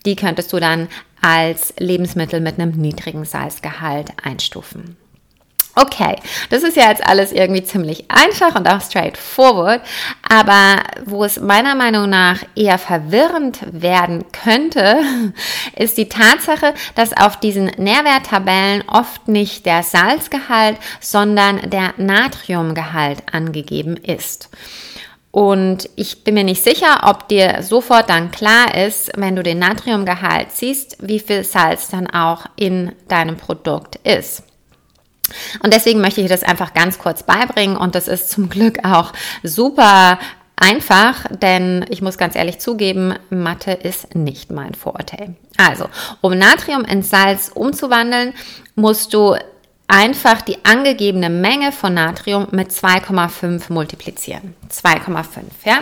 [0.05, 0.89] die könntest du dann
[1.23, 4.99] als Lebensmittel mit einem niedrigen Salzgehalt einstufen.
[5.75, 6.17] Okay,
[6.51, 9.81] das ist ja jetzt alles irgendwie ziemlich einfach und auch straightforward,
[10.29, 15.01] aber wo es meiner Meinung nach eher verwirrend werden könnte,
[15.77, 23.97] ist die Tatsache, dass auf diesen Nährwerttabellen oft nicht der Salzgehalt, sondern der Natriumgehalt angegeben
[23.97, 24.51] ist.
[25.31, 29.59] Und ich bin mir nicht sicher, ob dir sofort dann klar ist, wenn du den
[29.59, 34.43] Natriumgehalt siehst, wie viel Salz dann auch in deinem Produkt ist.
[35.63, 39.13] Und deswegen möchte ich das einfach ganz kurz beibringen und das ist zum Glück auch
[39.43, 40.19] super
[40.57, 45.35] einfach, denn ich muss ganz ehrlich zugeben, Mathe ist nicht mein Vorteil.
[45.57, 45.89] Also,
[46.21, 48.33] um Natrium in Salz umzuwandeln,
[48.75, 49.37] musst du
[49.89, 54.55] einfach die angegebene Menge von Natrium mit 2,5 multiplizieren.
[54.71, 55.25] 2,5,
[55.65, 55.81] ja?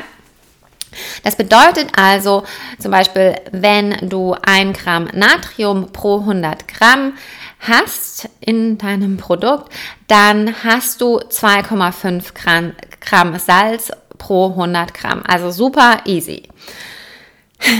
[1.22, 2.42] Das bedeutet also
[2.80, 7.12] zum Beispiel, wenn du ein Gramm Natrium pro 100 Gramm
[7.60, 9.72] hast in deinem Produkt,
[10.08, 15.22] dann hast du 2,5 Gramm, Gramm Salz pro 100 Gramm.
[15.26, 16.48] Also super easy.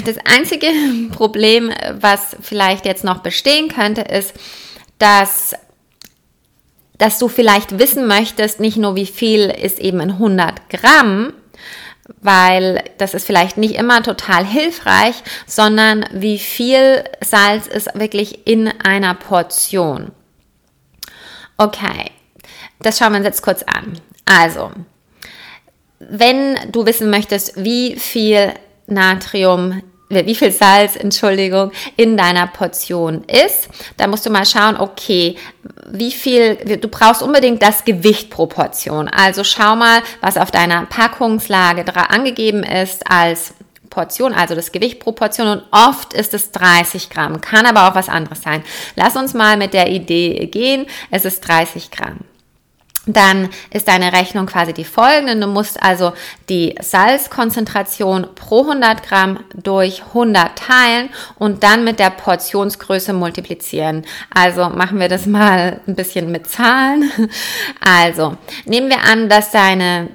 [0.05, 0.67] Das einzige
[1.13, 4.35] Problem, was vielleicht jetzt noch bestehen könnte, ist,
[4.99, 5.55] dass
[6.99, 11.33] dass du vielleicht wissen möchtest, nicht nur wie viel ist eben in 100 Gramm,
[12.21, 18.69] weil das ist vielleicht nicht immer total hilfreich, sondern wie viel Salz ist wirklich in
[18.69, 20.13] einer Portion.
[21.57, 22.11] Okay,
[22.81, 24.01] das schauen wir uns jetzt kurz an.
[24.25, 24.71] Also,
[25.99, 28.55] wenn du wissen möchtest, wie viel
[28.87, 33.69] Natrium wie viel Salz, Entschuldigung, in deiner Portion ist.
[33.97, 35.37] Da musst du mal schauen, okay,
[35.91, 39.09] wie viel, du brauchst unbedingt das Gewicht pro Portion.
[39.09, 43.55] Also schau mal, was auf deiner Packungslage angegeben ist als
[43.89, 47.97] Portion, also das Gewicht pro Portion und oft ist es 30 Gramm, kann aber auch
[47.97, 48.63] was anderes sein.
[48.95, 52.21] Lass uns mal mit der Idee gehen, es ist 30 Gramm
[53.07, 55.37] dann ist deine Rechnung quasi die folgende.
[55.37, 56.13] Du musst also
[56.49, 64.05] die Salzkonzentration pro 100 Gramm durch 100 teilen und dann mit der Portionsgröße multiplizieren.
[64.35, 67.11] Also machen wir das mal ein bisschen mit Zahlen.
[67.81, 70.09] Also nehmen wir an, dass deine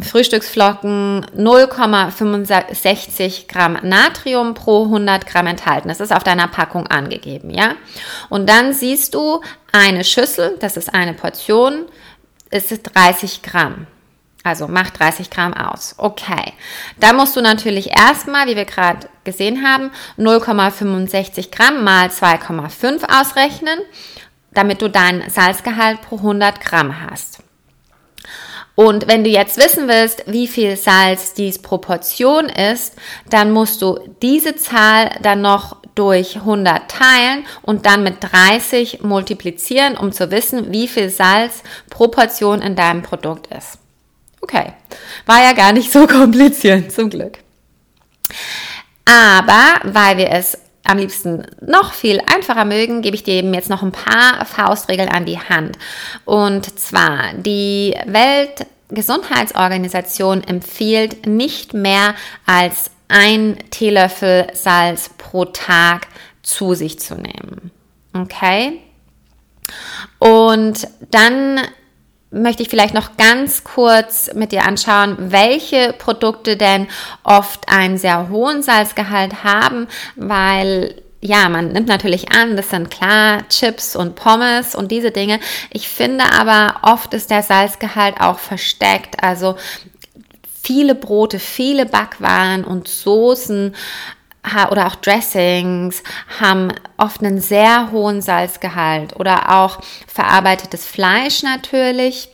[0.00, 5.88] Frühstücksflocken 0,65 Gramm Natrium pro 100 Gramm enthalten.
[5.88, 7.74] Das ist auf deiner Packung angegeben, ja?
[8.30, 11.86] Und dann siehst du eine Schüssel, das ist eine Portion,
[12.52, 13.86] ist es 30 Gramm.
[14.44, 15.94] Also macht 30 Gramm aus.
[15.98, 16.52] Okay.
[16.98, 23.78] Da musst du natürlich erstmal, wie wir gerade gesehen haben, 0,65 Gramm mal 2,5 ausrechnen,
[24.52, 27.42] damit du dein Salzgehalt pro 100 Gramm hast.
[28.74, 32.96] Und wenn du jetzt wissen willst, wie viel Salz dies Proportion ist,
[33.28, 39.96] dann musst du diese Zahl dann noch durch 100 teilen und dann mit 30 multiplizieren,
[39.96, 43.78] um zu wissen, wie viel Salz pro Portion in deinem Produkt ist.
[44.40, 44.72] Okay,
[45.26, 47.38] war ja gar nicht so kompliziert, zum Glück.
[49.04, 53.70] Aber weil wir es am liebsten noch viel einfacher mögen, gebe ich dir eben jetzt
[53.70, 55.78] noch ein paar Faustregeln an die Hand.
[56.24, 66.08] Und zwar die Weltgesundheitsorganisation empfiehlt nicht mehr als ein Teelöffel Salz pro Tag
[66.42, 67.70] zu sich zu nehmen.
[68.14, 68.80] Okay?
[70.18, 71.60] Und dann
[72.30, 76.88] möchte ich vielleicht noch ganz kurz mit dir anschauen, welche Produkte denn
[77.22, 79.86] oft einen sehr hohen Salzgehalt haben,
[80.16, 85.38] weil ja, man nimmt natürlich an, das sind klar Chips und Pommes und diese Dinge.
[85.70, 89.22] Ich finde aber oft ist der Salzgehalt auch versteckt.
[89.22, 89.56] Also
[90.62, 93.74] viele Brote, viele Backwaren und Soßen
[94.70, 96.02] oder auch Dressings
[96.40, 102.28] haben oft einen sehr hohen Salzgehalt oder auch verarbeitetes Fleisch natürlich.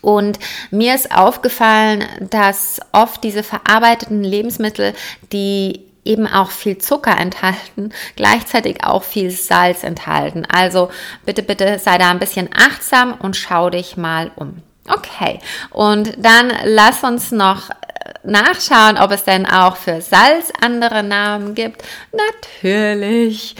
[0.00, 0.38] Und
[0.70, 4.94] mir ist aufgefallen, dass oft diese verarbeiteten Lebensmittel,
[5.32, 10.46] die eben auch viel Zucker enthalten, gleichzeitig auch viel Salz enthalten.
[10.46, 10.88] Also
[11.26, 14.62] bitte, bitte sei da ein bisschen achtsam und schau dich mal um.
[14.88, 15.38] Okay,
[15.70, 17.70] und dann lass uns noch
[18.24, 21.82] nachschauen, ob es denn auch für Salz andere Namen gibt.
[22.12, 23.54] Natürlich.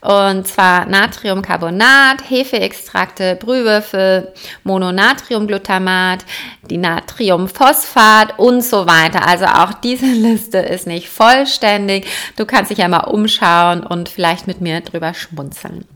[0.00, 4.32] Und zwar Natriumcarbonat, Hefeextrakte, Brühwürfel,
[4.64, 6.24] Mononatriumglutamat,
[6.70, 9.26] Natriumphosphat und so weiter.
[9.26, 12.06] Also auch diese Liste ist nicht vollständig.
[12.36, 15.86] Du kannst dich ja mal umschauen und vielleicht mit mir drüber schmunzeln.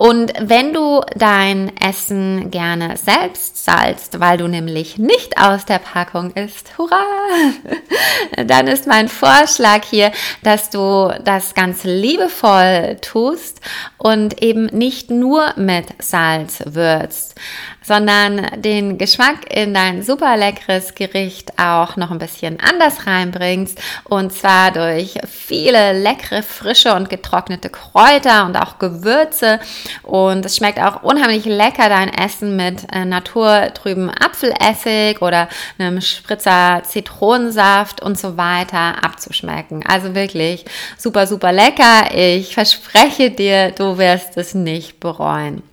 [0.00, 6.30] Und wenn du dein Essen gerne selbst salzt, weil du nämlich nicht aus der Packung
[6.30, 7.04] isst, hurra,
[8.46, 10.10] dann ist mein Vorschlag hier,
[10.42, 13.60] dass du das ganz liebevoll tust
[13.98, 17.38] und eben nicht nur mit Salz würzt,
[17.90, 24.32] sondern den Geschmack in dein super leckeres Gericht auch noch ein bisschen anders reinbringst und
[24.32, 29.58] zwar durch viele leckere, frische und getrocknete Kräuter und auch Gewürze
[30.04, 36.82] und es schmeckt auch unheimlich lecker, dein Essen mit äh, naturtrüben Apfelessig oder einem Spritzer
[36.84, 39.84] Zitronensaft und so weiter abzuschmecken.
[39.84, 40.64] Also wirklich
[40.96, 42.14] super, super lecker.
[42.14, 45.64] Ich verspreche dir, du wirst es nicht bereuen.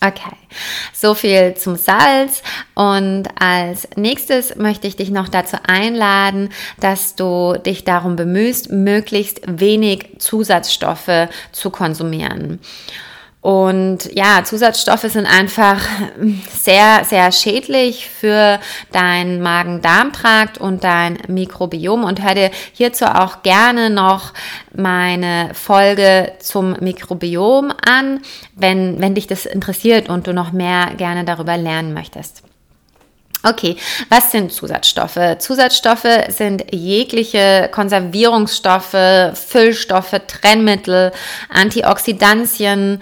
[0.00, 0.36] Okay,
[0.92, 2.42] so viel zum Salz.
[2.74, 9.40] Und als nächstes möchte ich dich noch dazu einladen, dass du dich darum bemühst, möglichst
[9.46, 12.60] wenig Zusatzstoffe zu konsumieren.
[13.46, 15.80] Und ja, Zusatzstoffe sind einfach
[16.52, 18.58] sehr, sehr schädlich für
[18.90, 22.02] deinen Magen-Darm-Trakt und dein Mikrobiom.
[22.02, 24.32] Und hör dir hierzu auch gerne noch
[24.74, 28.18] meine Folge zum Mikrobiom an,
[28.56, 32.42] wenn, wenn dich das interessiert und du noch mehr gerne darüber lernen möchtest.
[33.44, 33.76] Okay,
[34.08, 35.38] was sind Zusatzstoffe?
[35.38, 38.96] Zusatzstoffe sind jegliche Konservierungsstoffe,
[39.34, 41.12] Füllstoffe, Trennmittel,
[41.48, 43.00] Antioxidantien,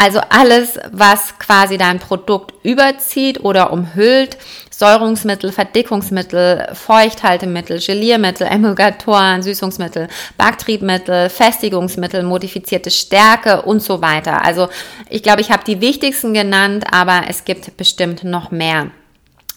[0.00, 4.38] also alles, was quasi dein Produkt überzieht oder umhüllt.
[4.70, 14.42] Säurungsmittel, Verdickungsmittel, Feuchthaltemittel, Geliermittel, Emulgatoren, Süßungsmittel, Backtriebmittel, Festigungsmittel, modifizierte Stärke und so weiter.
[14.42, 14.70] Also
[15.10, 18.90] ich glaube, ich habe die wichtigsten genannt, aber es gibt bestimmt noch mehr.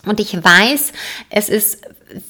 [0.05, 0.91] Und ich weiß,
[1.29, 1.83] es ist,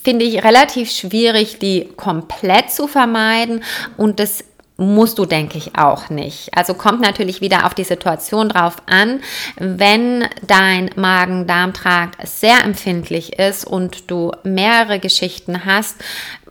[0.03, 3.64] finde ich, relativ schwierig, die komplett zu vermeiden.
[3.97, 4.43] Und das
[4.78, 6.55] musst du, denke ich, auch nicht.
[6.55, 9.21] Also kommt natürlich wieder auf die Situation drauf an.
[9.57, 15.97] Wenn dein Magen-Darm-Trakt sehr empfindlich ist und du mehrere Geschichten hast,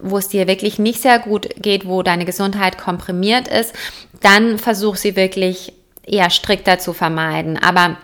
[0.01, 3.75] wo es dir wirklich nicht sehr gut geht, wo deine Gesundheit komprimiert ist,
[4.21, 5.73] dann versuch sie wirklich
[6.05, 7.59] eher strikter zu vermeiden.
[7.59, 7.97] Aber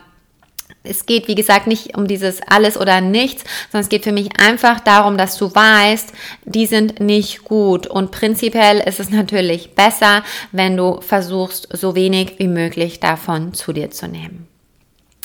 [0.85, 4.41] es geht, wie gesagt, nicht um dieses alles oder nichts, sondern es geht für mich
[4.41, 6.13] einfach darum, dass du weißt,
[6.45, 7.87] die sind nicht gut.
[7.87, 10.23] Und prinzipiell ist es natürlich besser,
[10.53, 14.48] wenn du versuchst, so wenig wie möglich davon zu dir zu nehmen.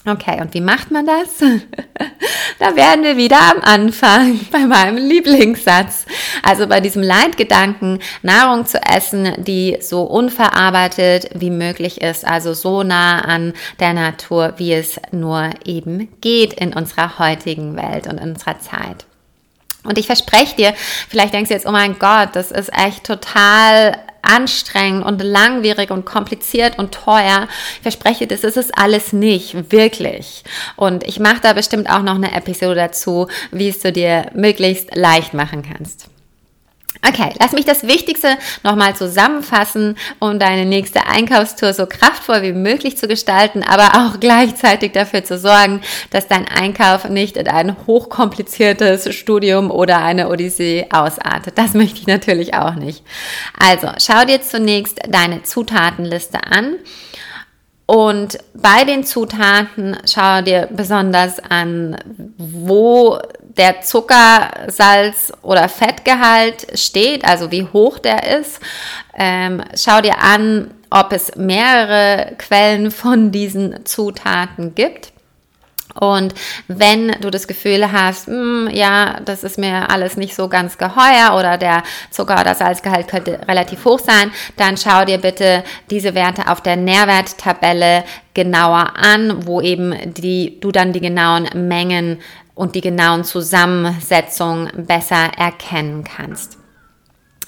[0.06, 1.38] Okay, und wie macht man das?
[2.60, 6.06] da werden wir wieder am Anfang bei meinem Lieblingssatz.
[6.42, 12.84] Also bei diesem Leitgedanken, Nahrung zu essen, die so unverarbeitet wie möglich ist, also so
[12.84, 18.32] nah an der Natur, wie es nur eben geht in unserer heutigen Welt und in
[18.32, 19.06] unserer Zeit.
[19.86, 20.74] Und ich verspreche dir,
[21.08, 26.06] vielleicht denkst du jetzt, oh mein Gott, das ist echt total anstrengend und langwierig und
[26.06, 27.48] kompliziert und teuer.
[27.76, 30.44] Ich verspreche, das ist es alles nicht, wirklich.
[30.76, 34.96] Und ich mache da bestimmt auch noch eine Episode dazu, wie es du dir möglichst
[34.96, 36.13] leicht machen kannst.
[37.06, 42.98] Okay, lass mich das Wichtigste nochmal zusammenfassen, um deine nächste Einkaufstour so kraftvoll wie möglich
[42.98, 45.82] zu gestalten, aber auch gleichzeitig dafür zu sorgen,
[46.12, 51.58] dass dein Einkauf nicht in ein hochkompliziertes Studium oder eine Odyssee ausartet.
[51.58, 53.04] Das möchte ich natürlich auch nicht.
[53.60, 56.76] Also, schau dir zunächst deine Zutatenliste an.
[57.86, 61.98] Und bei den Zutaten schau dir besonders an,
[62.38, 63.20] wo
[63.58, 68.60] der Zucker, Salz oder Fettgehalt steht, also wie hoch der ist.
[69.16, 75.14] Ähm, schau dir an, ob es mehrere Quellen von diesen Zutaten gibt.
[76.00, 76.34] Und
[76.68, 80.78] wenn du das Gefühl hast, mh, hm, ja, das ist mir alles nicht so ganz
[80.78, 86.16] geheuer oder der Zucker- oder Salzgehalt könnte relativ hoch sein, dann schau dir bitte diese
[86.16, 92.20] Werte auf der Nährwerttabelle genauer an, wo eben die, du dann die genauen Mengen
[92.56, 96.58] und die genauen Zusammensetzungen besser erkennen kannst.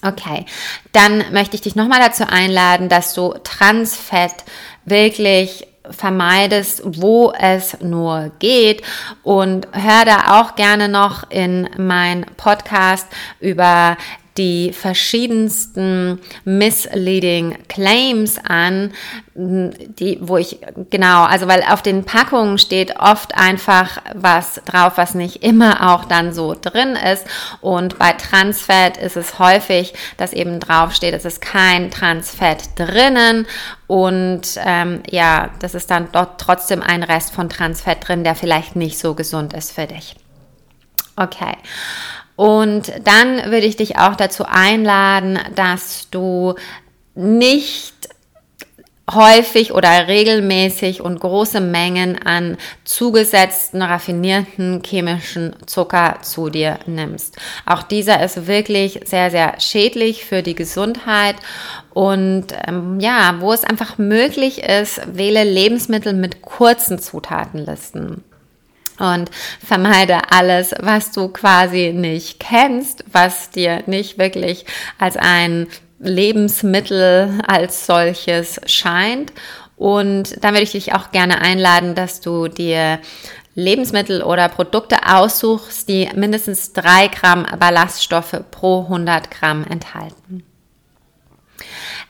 [0.02, 0.46] Okay,
[0.92, 4.44] dann möchte ich dich nochmal dazu einladen, dass du Transfett
[4.86, 8.84] wirklich vermeidest, wo es nur geht.
[9.24, 13.08] Und hör da auch gerne noch in mein Podcast
[13.40, 13.98] über
[14.38, 18.92] die verschiedensten misleading Claims an,
[19.34, 20.60] die, wo ich,
[20.90, 26.06] genau, also weil auf den Packungen steht oft einfach was drauf, was nicht immer auch
[26.06, 27.26] dann so drin ist.
[27.62, 33.48] Und bei Transfett ist es häufig, dass eben drauf steht, es ist kein Transfett drinnen.
[33.88, 38.76] Und ähm, ja, das ist dann dort trotzdem ein Rest von Transfett drin, der vielleicht
[38.76, 40.16] nicht so gesund ist für dich.
[41.16, 41.56] Okay.
[42.36, 46.56] Und dann würde ich dich auch dazu einladen, dass du
[47.16, 47.94] nicht
[49.14, 57.38] häufig oder regelmäßig und große Mengen an zugesetzten, raffinierten chemischen Zucker zu dir nimmst.
[57.66, 61.36] Auch dieser ist wirklich sehr, sehr schädlich für die Gesundheit
[61.94, 68.24] und ähm, ja, wo es einfach möglich ist, wähle Lebensmittel mit kurzen Zutatenlisten
[69.00, 69.30] und
[69.66, 74.66] vermeide alles, was du quasi nicht kennst, was dir nicht wirklich
[75.00, 75.68] als ein
[76.00, 79.34] Lebensmittel als solches scheint.
[79.78, 83.00] Und dann würde ich dich auch gerne einladen, dass du dir
[83.56, 90.44] Lebensmittel oder Produkte aussuchst, die mindestens drei Gramm Ballaststoffe pro 100 Gramm enthalten.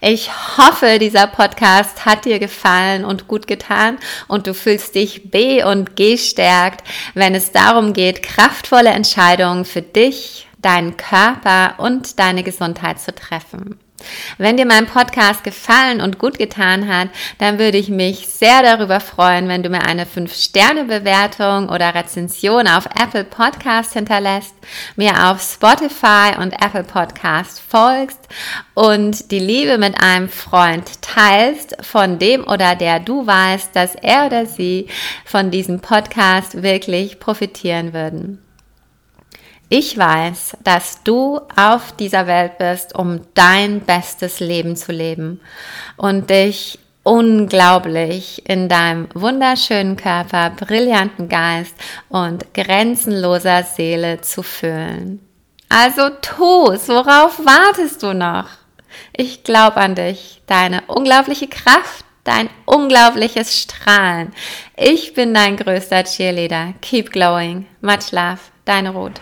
[0.01, 5.63] Ich hoffe, dieser Podcast hat dir gefallen und gut getan und du fühlst dich B
[5.63, 12.43] und G stärkt, wenn es darum geht, kraftvolle Entscheidungen für dich, deinen Körper und deine
[12.43, 13.79] Gesundheit zu treffen.
[14.37, 18.99] Wenn dir mein Podcast gefallen und gut getan hat, dann würde ich mich sehr darüber
[18.99, 24.53] freuen, wenn du mir eine 5-Sterne-Bewertung oder Rezension auf Apple Podcast hinterlässt,
[24.95, 28.19] mir auf Spotify und Apple Podcast folgst
[28.73, 34.27] und die Liebe mit einem Freund teilst, von dem oder der du weißt, dass er
[34.27, 34.87] oder sie
[35.25, 38.44] von diesem Podcast wirklich profitieren würden.
[39.69, 45.41] Ich weiß, dass du auf dieser Welt bist, um dein bestes Leben zu leben
[45.97, 51.75] und dich unglaublich in deinem wunderschönen Körper, brillanten Geist
[52.09, 55.19] und grenzenloser Seele zu fühlen.
[55.69, 58.49] Also tu's, worauf wartest du noch?
[59.13, 64.33] Ich glaube an dich, deine unglaubliche Kraft, dein unglaubliches Strahlen.
[64.77, 66.73] Ich bin dein größter Cheerleader.
[66.81, 67.65] Keep glowing.
[67.81, 68.39] Much love.
[68.65, 69.21] Deine Ruth.